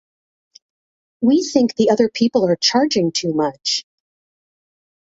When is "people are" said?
2.09-2.55